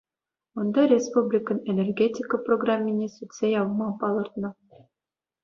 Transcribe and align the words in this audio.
Унта 0.59 0.81
республикӑн 0.93 1.57
энергетика 1.71 2.35
программине 2.47 3.07
сӳтсе 3.17 3.45
явма 3.61 3.87
палӑртнӑ. 3.99 4.49